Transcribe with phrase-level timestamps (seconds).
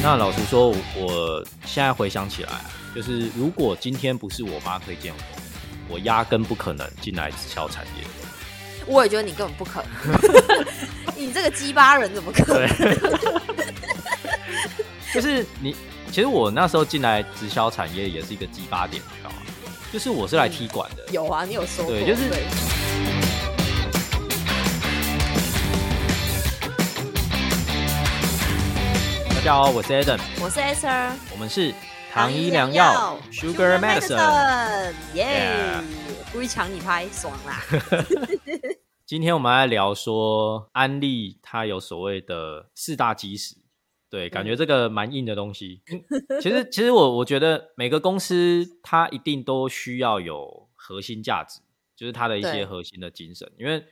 [0.00, 2.50] 那老实说，我现在回想起来，
[2.94, 8.04] 就是如果今天不是我妈推荐我，我压根不可能进来直销产业。
[8.86, 10.64] 我也觉得你根本不可能，
[11.14, 12.66] 你这个鸡巴人怎么可能？
[15.20, 15.74] 就是你，
[16.12, 19.36] 其实我那时候进来直销产业也是一个激发点，你知道吗？
[19.92, 21.04] 就是我是来踢馆的。
[21.10, 21.92] 有啊，你有说过。
[21.92, 22.30] 对，就是。
[29.30, 31.74] 大家好，我是 Adam，我是 Esther，我们是
[32.12, 35.80] 糖衣良药 Sugar Medicine，耶！
[36.32, 37.60] 故意抢你拍，爽啦！
[39.04, 43.56] 今天我们来聊说安利，它有所谓的四大基石，
[44.10, 45.82] 对，感觉这个蛮硬的东西。
[46.40, 51.60] 其实，其实我我觉得每个公司它一定都需要有核心价值，
[51.94, 53.50] 就是它的一些核心的精神。
[53.58, 53.84] 因为，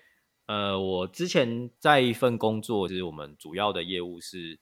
[0.46, 4.58] 呃，我之前在一份工作，就是我们主要的业务是。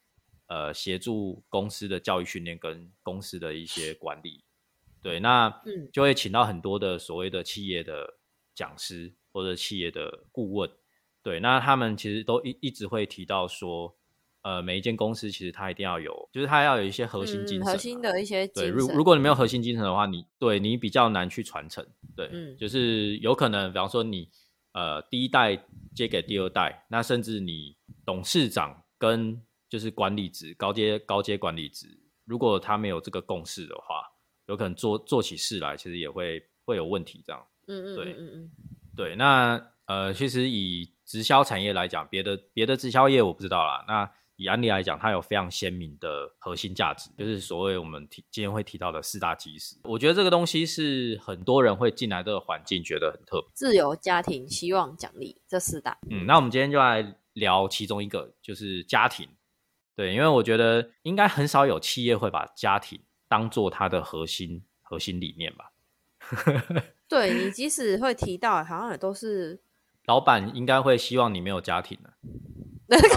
[0.46, 4.44] 呃，协助公司的教育训练跟公司的一些管理，
[5.02, 8.18] 对，那嗯，就会请到很多的所谓的企业的
[8.54, 10.70] 讲师或者企业的顾问，
[11.22, 13.96] 对，那他们其实都一一直会提到说，
[14.44, 21.82] 呃，每一间公司其实它一定要有，就是它要有一些核心精神，核心的一些对，如如果你没有核心精神的话，你对你比较难去传承，
[22.14, 24.28] 对，嗯，就是有可能，比方说你
[24.72, 25.56] 呃第一代
[25.94, 31.86] 接给第二代，那甚至你董事长跟就是管理职高阶高阶管理职，
[32.26, 34.04] 如果他没有这个共识的话，
[34.46, 37.22] 有可能做做起事来，其实也会会有问题。
[37.26, 38.50] 这样，嗯嗯，对，嗯嗯，
[38.94, 39.16] 对。
[39.16, 43.84] 那呃，其实以直销产业来讲，别的别的直销业我不知道啦。
[43.88, 49.76] 那以安利来讲，它有非常鲜明的核心价值，就是所谓我们提今天会提到的四大基石。
[49.84, 55.96] 我觉得这个东西是很多人会进来这个环境觉得很特别，自由、家庭、希望、奖励这四大。
[56.10, 59.28] 嗯，那我们今天就来聊其中一个，就是家庭。
[59.96, 65.70] 对，因为我觉得应该很少有企业会把家庭当做它的核心核心理念吧。
[67.06, 69.60] 对你即使会提到，好像也都是
[70.06, 72.14] 老板应该会希望你没有家庭的，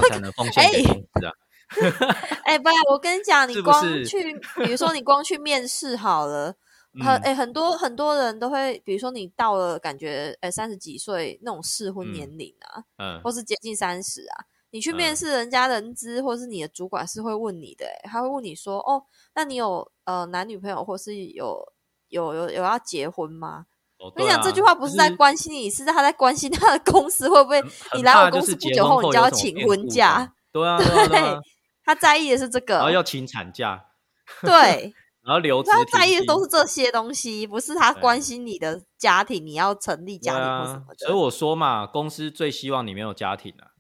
[0.10, 1.34] 才能奉献给公司啊。
[2.46, 4.34] 哎，不，我跟你讲，你光去，
[4.64, 6.56] 比如说你光去面试好了，
[7.04, 14.46] 很哎很多很多人都会，比如说你到了感觉哎三十几岁那种适婚年龄啊，嗯，或是接近三十啊。
[14.70, 19.02] 你去面试人家人资，或是你的主管是会问你的，他会问你说：“哦，
[19.34, 21.74] 那你有呃男女朋友，或是有
[22.10, 23.66] 有有有要结婚吗？”
[24.00, 27.62] 我跟你讲，这句话不是在关心你，是他在关心他的公司会不会
[27.96, 30.34] 你来我公司不久后你就要请婚假？
[30.52, 30.78] 对啊，
[31.08, 31.38] 对，
[31.84, 33.86] 他在意的是这个，然后要请产假，
[34.42, 34.94] 对，
[35.26, 41.06] 然后留他在意的都是这些东西，不是他关心你的家庭，你要成立家庭或什么的。
[41.06, 43.74] 所以我说嘛，公司最希望你没有家庭啊。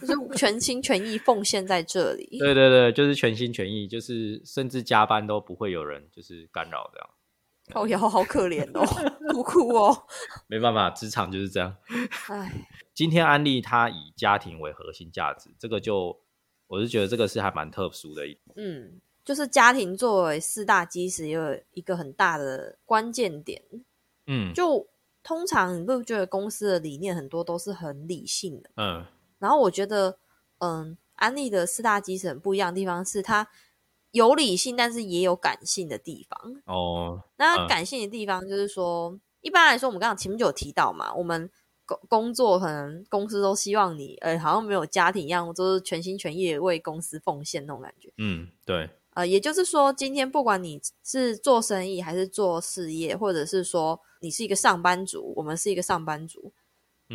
[0.00, 2.38] 就是全心全意奉献在这里。
[2.38, 7.08] 对对对，就是全心全意，就是甚至加班都不会有人就是干扰这样。
[7.74, 8.84] 哦哟，好可怜哦，
[9.32, 10.06] 哭哭哦。
[10.46, 11.76] 没办法，职场就是这样。
[12.28, 16.20] 唉，今天安利它以家庭为核心价值，这个就
[16.68, 18.22] 我是觉得这个是还蛮特殊的。
[18.54, 23.62] 嗯，就是家庭作为四大基石，有一个很大的关键点。
[24.26, 24.88] 嗯，就
[25.22, 28.70] 通常你不觉得公司的理念很多都是很理性的？
[28.76, 29.04] 嗯。
[29.38, 30.18] 然后我觉得，
[30.58, 33.46] 嗯，安利的四大基石很不一样的地方是，它
[34.16, 36.62] 有理性，但是也有感性的地方。
[36.64, 41.50] 哦，那感性的地方就是说，一般来说，我们刚刚前面就有提到嘛，我们
[41.84, 48.12] 工工作可能公司都希望你，呃，好像没有家庭一样，都是全心全意为公司奉献那种感觉。
[48.16, 48.88] 嗯，对。
[49.14, 56.52] 呃，也就是说，今天不管你是做生意还是做事业，或者是说你是一个上班族，我们是一个上班族。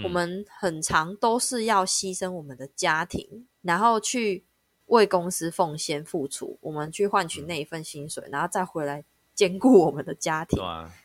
[0.06, 4.46] 我们很长都是要牺牲我们的家庭，然后去
[4.92, 9.04] 为公司奉献付出，我们去换取那一份薪水，然后再回来
[9.34, 10.58] 兼顾我们的家庭。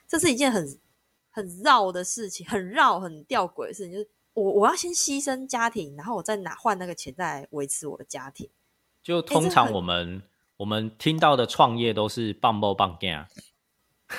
[0.06, 0.78] 这是一件很
[1.30, 3.92] 很绕的事情，很绕、很吊诡的事情。
[3.92, 8.48] 就是我我要先牺牲家庭，然后我再拿换那个钱，再来维持我的家庭。
[9.02, 10.22] 就通常我们
[10.58, 13.28] 我们听到的创业都是棒棒棒干，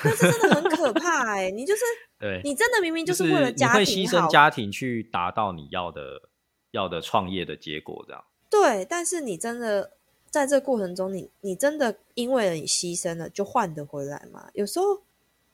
[0.02, 1.50] 但是真的很可怕哎！
[1.50, 1.82] 你就是。
[2.18, 6.30] 对你真的明明就是为了家庭，你会牺牲家庭去达到你要的
[6.72, 8.24] 要的创业的结果，这样。
[8.50, 9.92] 对，但是你真的
[10.30, 14.48] 在这过程中，你你真的因为你牺牲了，就换得回来吗？
[14.54, 15.02] 有时候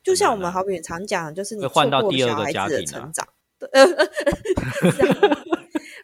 [0.02, 3.26] 就像我们好比常讲，就是你换到第二个家庭成长，
[3.58, 3.69] 对，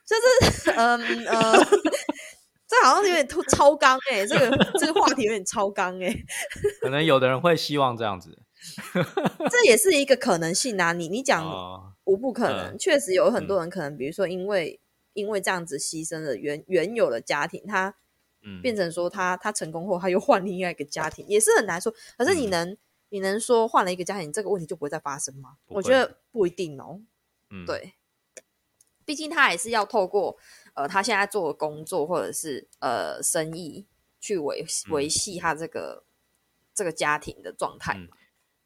[0.07, 1.53] 就是 嗯呃，
[2.67, 6.17] 这好像有点超超纲哎，这个这个话题有点超纲哎。
[6.81, 8.39] 可能有的人会希望这样子，
[9.51, 10.93] 这也是一个可能性啊。
[10.93, 11.45] 你你讲
[12.05, 14.81] 无不可能，确实有很多人可能，比如说因为
[15.21, 17.95] 因为这样子牺牲了原原有的家庭，他
[18.63, 21.95] 变成说他他成功后他又换另外一个家庭， 也是很难说。
[22.17, 22.77] 可是你能
[23.11, 25.57] 你能说换了一个家庭，这个问题就不会再发生吗？
[25.67, 27.01] 我觉得不一定哦。
[27.51, 27.95] 嗯，对，
[29.05, 30.37] 毕竟他还是要透过。
[30.75, 33.87] 呃，他现在做的工作或者是呃生意，
[34.21, 36.05] 去维维系他这个
[36.73, 37.99] 这个家庭的状态。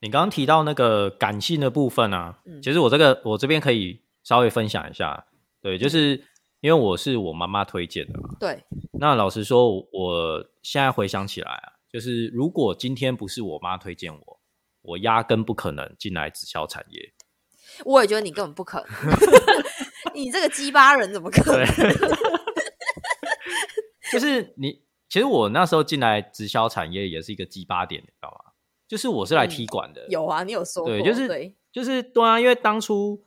[0.01, 5.27] 你刚刚提到那个感性的部分啊，其实我这个我这边可以稍微分享一下。
[5.63, 6.23] 对，就是
[6.65, 8.37] 因为我是我妈妈推荐的嘛。
[8.41, 8.65] 对。
[8.93, 14.41] 那老实说，我现在回想起来啊，就是如果今天不是我妈推荐我，
[14.81, 17.13] 我压根不可能进来直销产业。
[17.85, 18.89] 我也觉得你根本不可能。
[20.15, 21.67] 你这个鸡巴人怎么可能？
[24.11, 24.81] 就是你，
[25.11, 28.53] 其实我那时候进来直销产业也是一个鸡巴点，你知道吗？
[28.89, 30.07] 就是我是来踢馆的。
[30.09, 33.23] 有啊，你有说对，就是就是对啊，因为当初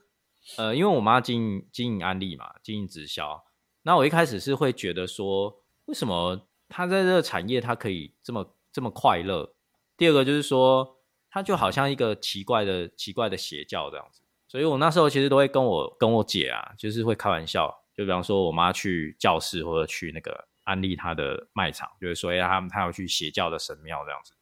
[0.56, 3.44] 呃，因为我妈经营经营安利嘛，经营直销，
[3.82, 9.54] 那我一开始是会觉得说，为什么他在这个产业他可以这么这么快乐？
[9.96, 10.98] 第二个就是说，
[11.30, 14.22] 他就好像一个奇怪的奇怪的邪教这样子。
[14.46, 24.32] 所以我那时候其实都会跟我跟我姐啊，就是会开玩笑，就比方说我妈去教室或者去那个安利她的卖场，就是说哎，他们她要去邪教的神庙这样子。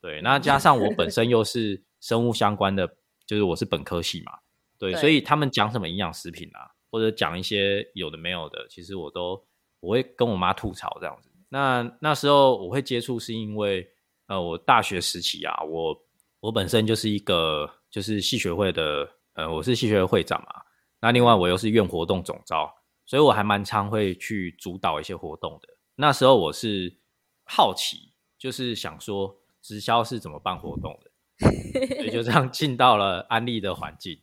[0.00, 2.88] 对，那加上我本身又是生物相关的，
[3.24, 4.32] 就是我是本科系嘛，
[4.78, 9.42] 对，所以他们讲什么营养食品啊，或者讲一些有的没有的，其实我都
[9.80, 11.30] 我会跟我妈吐槽这样子。
[11.48, 13.88] 那那时候我会接触是因为
[14.26, 15.96] 呃，我大学时期啊，我
[16.40, 19.08] 我本身就是一个就是系学会的。
[19.36, 20.62] 呃，我是系学会会长嘛，
[20.98, 22.74] 那另外我又是院活动总招，
[23.04, 25.68] 所以我还蛮常会去主导一些活动的。
[25.94, 26.96] 那时候我是
[27.44, 34.18] 好奇，就是想说直销是怎么办活动的，也就这样进到了安利的环境。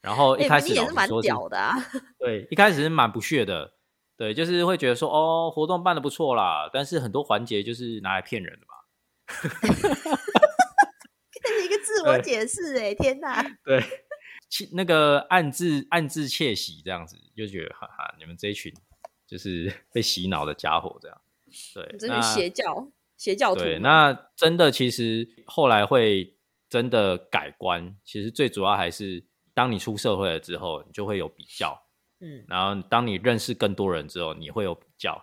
[0.00, 1.74] 然后一开始也是蛮屌的啊，
[2.18, 3.72] 对，一开始是蛮不屑的，
[4.16, 8.74] 对，就是会觉得说哦，活动办的不错啦，但是很多环节就是拿来骗人的嘛。
[11.42, 13.82] 给你一个自我解释，哎，天哪， 对。
[14.72, 18.72] 那个暗自暗自窃喜这样子，就觉得哈哈，你们这一群
[19.26, 21.20] 就是 被洗脑的家伙这样。
[21.74, 23.60] 对，这是邪教邪教徒。
[23.60, 26.34] 对，那真的其实后来会
[26.70, 29.22] 真的改观，其实最主要还是
[29.58, 31.76] 当你出社会了之后，你就会有比较。
[32.20, 35.20] 嗯，然后当你认识更多人之后，你会有比较，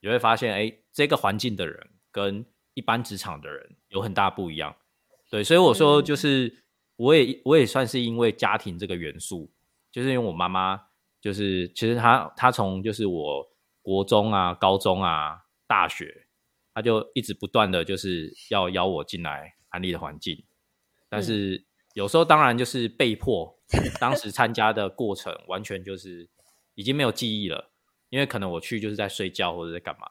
[0.00, 2.44] 你会发现，哎，这个环境的人跟
[2.74, 4.74] 一般职场的人有很大不一样。
[5.30, 6.64] 对，所以我说就是。
[6.98, 9.52] 我也我也算是因为家庭这个元素，
[9.92, 10.80] 就是因为我妈妈
[11.20, 13.46] 就是其实她她从就是我
[13.82, 16.26] 国中啊、高中啊、大学，
[16.72, 20.42] 她就一直不断的就是要邀我进来安利的环境，
[21.10, 23.55] 但是有时候当然就是被迫，
[24.00, 26.28] 当时参加的过程完全就是
[26.74, 27.70] 已经没有记忆了，
[28.08, 30.06] 因为可能我去就是在睡觉或者在干嘛。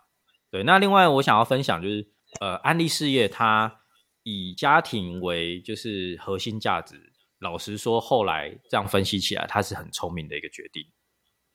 [0.51, 2.07] 对，那另外我想要分享就是
[2.39, 3.81] 呃安利事业它。
[4.27, 10.83] 以家庭为就是核心价值，老实说，后来这样分析起来，它是很聪明的一个决定。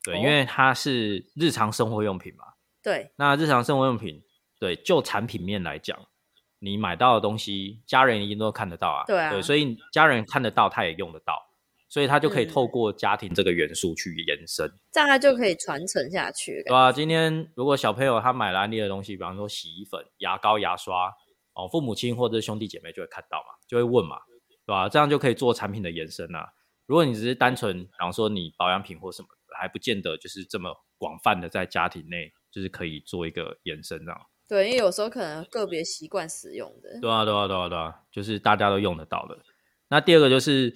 [0.05, 2.45] 对，因为它是日常生活用品嘛。
[2.81, 3.11] 对。
[3.17, 4.23] 那日常生活用品，
[4.61, 5.99] 对，就产品面来讲，
[6.61, 9.05] 你买到的东西，家人一定都看得到啊。
[9.05, 9.33] 对啊。
[9.33, 11.50] 对，所以家人看得到，他也用得到，
[11.91, 16.63] 所以他就可以透过家庭这个元素去延伸，这样他就可以传承下去。
[16.65, 21.13] 对啊，今天如果小朋友他买了安利的东西，比方说洗衣粉、牙膏、牙刷。
[21.53, 24.17] 哦，父母亲或者兄弟姐妹就会看到嘛，就会问嘛，
[24.65, 24.89] 对吧？
[24.89, 26.49] 这样就可以做产品的延伸啊。
[26.87, 29.29] 如果你只是单纯，比方说你保养品或什么，
[29.59, 34.21] 还不见得就是这么广泛的在家庭内，就是可以做一个延伸这样。
[34.49, 37.01] 对，因为有时候可能个别习惯使用的。
[37.01, 39.37] 对啊，对啊，对啊，对啊，就是大家都用得到的。
[39.89, 40.73] 那第二个就是，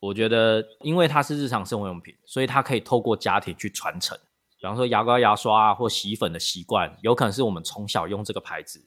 [0.00, 4.16] 我觉得因为它是日常生活用品，所以它可以透过家庭去传承。
[4.60, 8.84] 比方说牙膏、牙刷啊，或洗衣粉的习惯，有可能是我们从小用这个牌子。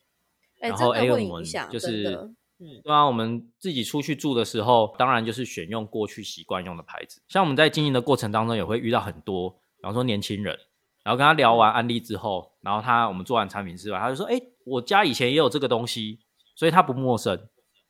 [0.60, 7.22] 然后哎，我们就是，嗯，对啊，我们自己出去住的时候，当然就是选用过去习惯用的牌子。
[7.28, 10.58] 像我们在经营的过程当中，也会遇到很多，比方说年轻人，
[11.04, 16.20] 然后跟他聊完案例之后，然后他我们做完产品之后，他就说：“哎，我家以前也有这个东西，
[16.56, 17.40] 所以他不陌生。”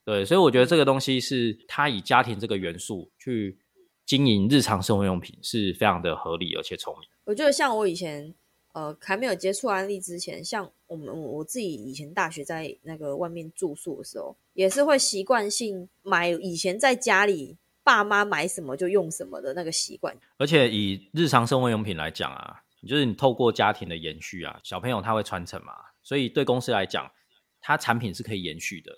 [0.04, 3.58] 对，所以我觉得这个东西是它以家庭这个元素去
[4.06, 7.10] 经营日常生活用品，是非常的合理而且聪明。
[7.26, 8.34] 我觉得像我以前。
[8.74, 20.18] 呃，还没有接触安利之前，像我们我自己以前大学在那个外面住宿的时候，也是会习惯性买以前在家里爸妈买什么就用什么的那个习惯。
[20.38, 27.12] 而且以日常生活用品来讲啊，就是你透过家庭的延续啊，小朋友他会传承嘛，所以对公司来讲，
[27.60, 28.94] 它产品是可以延续的。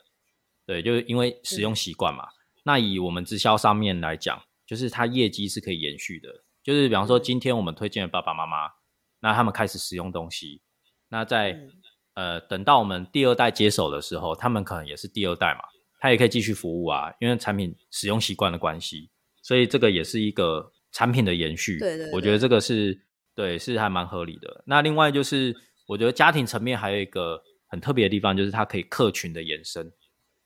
[0.65, 2.25] 对，就是因为使用习惯嘛。
[2.63, 6.29] 那以我们直销上面来讲，就是它业绩是可以延续的。
[6.63, 8.71] 就是比方说，今天我们推荐爸爸妈妈，
[9.19, 10.61] 那他们开始使用东西，
[11.09, 11.59] 那在
[12.13, 15.65] 呃等到我们第二代接手的时候，他们可能也是第二代嘛，
[15.99, 19.09] 他也可以继续服务啊，因为产品使用习惯的关系，
[19.41, 21.79] 所以这个也是一个产品的延续。
[21.79, 22.97] 对对，我觉得这个是
[23.35, 24.63] 对，是还蛮合理的。
[24.65, 25.53] 那另外就是，
[25.85, 29.91] 我觉得家庭层面还有一个很特别的地方，就是它可以客群的延伸。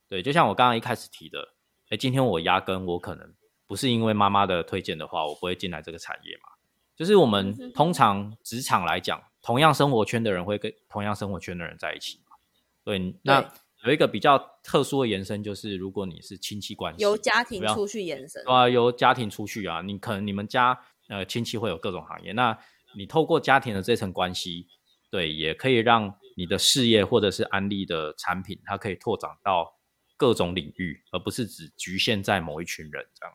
[0.08, 1.54] 对，就像我刚刚一开始提的，
[1.90, 3.34] 哎，今天我压根我可能
[3.66, 6.48] 不是因为妈妈的推荐的话，我不会进来这个产业嘛。
[6.96, 12.36] 就是我们通常职场来讲，同样生活圈的人会跟同样生活圈的人在一起嘛。
[12.82, 13.40] 对，那
[13.84, 20.76] 有一个比较特殊的延伸，就是如果你是亲戚关系，由家庭出去延伸，对啊，由家庭出去啊，你可能你们家
[21.08, 22.58] 呃亲戚会有各种行业，那
[22.96, 24.66] 你透过家庭的这层关系，
[25.10, 29.77] 对，也可以让你的事业或者是安利的产品，它可以拓展到。
[30.18, 33.34] 各种领域，而不是只局限在某一群人这样。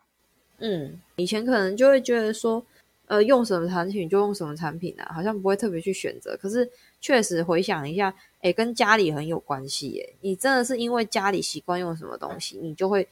[0.59, 2.63] 嗯，以前可能就会觉得说，
[3.07, 6.37] 呃，用什么产品就用什么产品啊，好像不会特别去选择。
[6.37, 6.69] 可是
[7.01, 10.13] 确实回想一下，哎，跟家里很有关系耶。
[10.21, 13.07] 你真的是因为家里习惯用什么东西，你就会，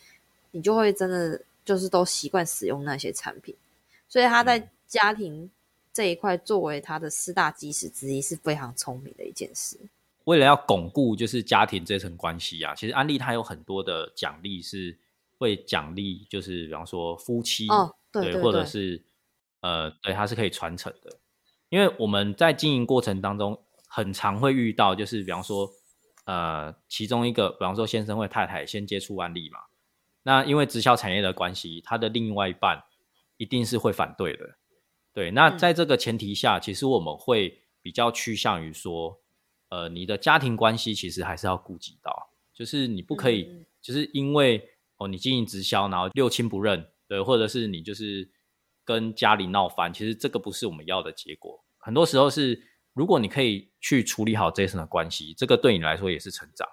[0.51, 3.55] 你就会真的就是都习惯使用那些产品。
[4.07, 5.49] 所以他在家庭
[5.93, 9.77] 这一块作为他的四大基石之一，是非常聪明的一件事。
[10.25, 14.95] 为了要巩固就是家庭这层关系啊，其实安利它有很多的奖励是
[15.37, 19.03] 会奖励，就是比方说夫妻哦，对，或者是
[19.61, 21.17] 呃，对，它是可以传承的。
[21.69, 25.67] 因为我们在经营过程当中，很常会遇到，就是比方说
[26.25, 29.57] 呃，其中一个，比方说先生或太太先接触安利嘛，
[30.21, 32.83] 那因为直销产业的关系，他的另外一半
[33.37, 34.57] 一定是会反对的。
[35.13, 39.19] 对，那在这个前提下，其实我们会比较趋向于说。
[39.71, 44.61] 呃，你的家庭关系其实还是要顾及到，就是你不可以，就是因为
[44.97, 48.29] 哦，你经营直销，然后六亲不认，对，或者是你就是
[48.83, 51.63] 跟家里闹翻，其实这个不是我们要的结果。
[51.77, 52.61] 很多时候是，
[52.93, 56.67] 如果你可以去处理好这层的关系，这个对你来说也是成长，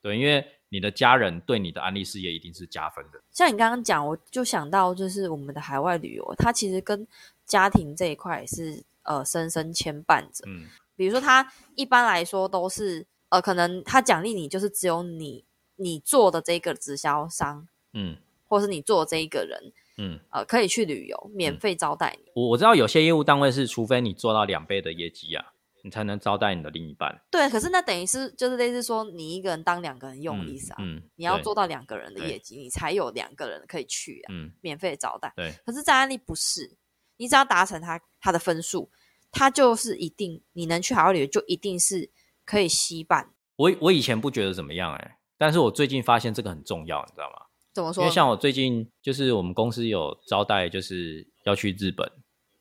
[0.00, 3.22] 对，因为你的家人对你的安利事业一定是加分的。
[3.30, 7.06] 像你刚刚讲，我就想到就是我们的海外旅游，它其实跟
[7.44, 10.66] 家庭这一块是呃深深牵绊着，嗯。
[10.98, 15.44] 比如说，他一般来说都是，呃，可能他奖励你就是只有你
[15.76, 18.16] 你做的这个直销商，嗯，
[18.48, 22.32] 或是你做这一个人，嗯，呃，可以去旅游，免费招待你。
[22.34, 25.52] 我我知道有些业务单位是，除非你做到两倍的业绩啊，
[25.84, 27.22] 你才能招待你的另一半。
[27.30, 35.32] 对，可是那等于是就是类似说，你一个人当两个人用的意思啊，嗯，你要做到两个人的业绩，你才有两个人可以去啊，嗯，免费招待。
[35.36, 36.76] 对，可是在安利不是，
[37.18, 38.90] 你只要达成他他的分数。
[39.30, 42.10] 他就是一定，你能去海外旅游，就一定是
[42.44, 43.34] 可以吸办。
[43.56, 47.46] 我我以前不觉得怎么样哎，但是我最近发现这个很重要，你知道吗？
[47.74, 48.02] 怎么说？
[48.02, 52.10] 因为像我最近就是我们公司有招待，就是要去日本，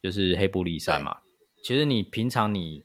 [0.02, 1.18] 就是黑布利山嘛。
[1.64, 2.84] 其实你平常你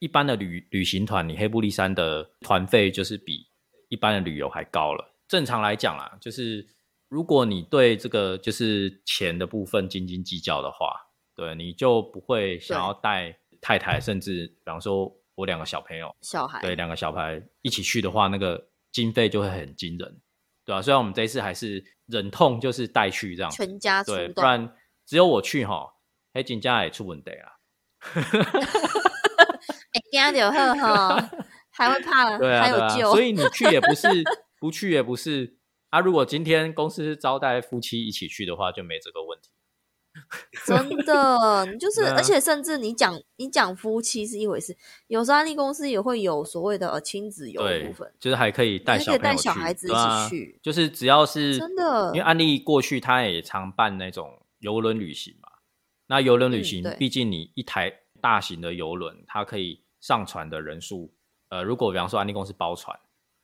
[0.00, 3.46] 一般的旅旅行团，你黑布利山的团费就是比
[3.88, 5.14] 一般的旅游还高了。
[5.28, 6.66] 正常来讲啊，就是
[7.08, 10.92] 如果你对这个就是钱的部分斤斤计较的话。
[11.34, 20.20] 对，你就不会想要带太太，甚至比方说我两个小朋友，小孩，对，两个小孩一起去的话，那个经费就会很惊人，
[20.64, 20.82] 对吧？
[20.82, 25.88] 虽然我们这一次还是忍痛就是带去这样，全家对，不然只有我去哈，
[26.34, 27.52] 黑金家也出问题啊。
[29.92, 31.30] 哎，惊到好哈，
[31.70, 34.08] 还会怕，对啊，还有救，所以你去也不是，
[34.58, 35.58] 不去也不是。
[35.90, 39.50] 啊，如果今天公司招待夫妻一起去的话，就没这个问题。
[40.64, 44.74] 真的，你就是，而且甚至你讲你讲夫妻是一回事，
[45.08, 55.48] 有时候安利公司也会有所谓的亲子游部分，就是还可以带小带小孩子一起去，就是只要是真的，因为安利过去他也常办那种游轮旅行嘛，
[56.06, 61.12] 那游轮旅行毕竟你一台大型的游轮，它可以上船的人数，
[61.50, 62.98] 呃，如果比方说安利公司包船，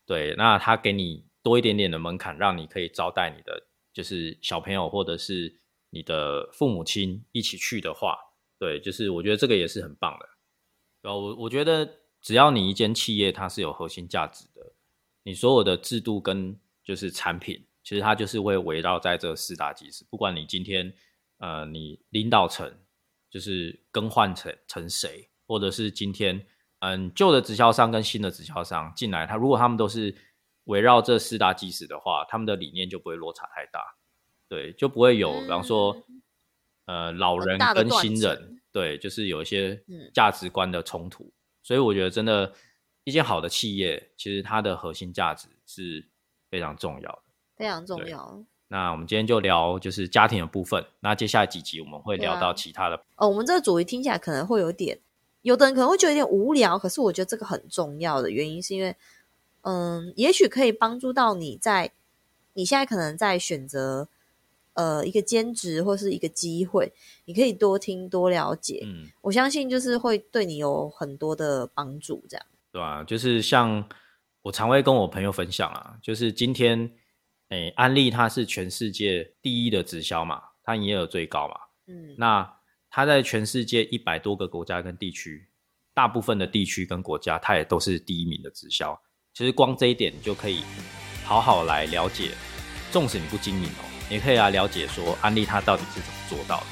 [0.07, 5.61] 对，那他给你多一点点的门槛，让你可以招待你的就是小朋友或者是。
[5.91, 8.19] 你的父母亲一起去的话，
[8.59, 10.29] 对，就是我觉得这个也是很棒的。
[11.01, 11.89] 然后我我觉得，
[12.21, 14.73] 只要你一间企业它是有核心价值的，
[15.23, 20.05] 你所有的制度跟就是产品，其实它就是会围绕在这四大基石。
[20.11, 20.93] 不管你今天
[21.39, 22.71] 呃你领导层
[23.31, 26.47] 就是更换成成谁，或者是今天
[26.81, 30.15] 嗯旧的直销商跟新的直销商进来，他如果他们都是
[30.65, 33.81] 围绕这四大基石的话，他们的理念就不会落差太大。
[34.49, 35.97] 对，就不会有，比方说，
[36.87, 39.83] 呃，老人跟新人，对，就是有一些
[40.15, 41.31] 价值观的冲突。
[41.63, 42.53] 所以我觉得，真的，
[43.05, 46.07] 一件好的企业，其实它的核心价值是
[46.51, 47.23] 非常重要的，
[47.57, 48.43] 非常重要。
[48.69, 50.85] 那我们今天就聊就是家庭的部分。
[51.01, 53.03] 那接下来几集我们会聊到其他的。
[53.17, 54.99] 哦，我们这个主题听起来可能会有点，
[55.43, 56.79] 有的人可能会觉得有点无聊。
[56.79, 58.95] 可是我觉得这个很重要的原因是因为，
[59.63, 61.93] 嗯，也许可以帮助到你在
[62.53, 64.09] 你现在可能在选择
[64.79, 66.91] 呃一个兼职或是一个机会，
[67.27, 68.81] 你可以多听多了解。
[68.87, 72.25] 嗯，我相信就是会对你有很多的帮助。
[72.31, 73.03] 这样对啊？
[73.05, 73.87] 就是像
[74.43, 76.91] 我常会跟我朋友分享啊，就是今天。
[77.51, 81.55] 哎，安利它是全世界第一的直销嘛，它营业额最高嘛。
[81.87, 82.47] 嗯，那
[82.91, 85.49] 它在全世界一百多个国家跟地区，
[85.95, 88.95] 大部分的地区跟国家，它也都是第一名的直销。
[89.33, 90.61] 其实光这一点，你就可以
[91.25, 92.33] 好好来了解。
[92.93, 96.67] 纵使你不经营哦，也可以来了解说安利它到底是怎么做到的。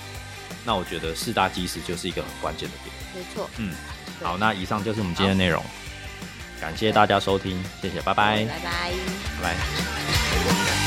[0.64, 2.95] 那我觉得四大基石就是一个很关键的点。
[3.14, 3.49] 没错。
[3.59, 3.75] 嗯，
[4.23, 5.62] 好，那以上就是我们今天的内容。
[6.61, 8.93] 感谢大家收听，谢谢，拜拜，拜拜，
[9.43, 10.86] 拜拜。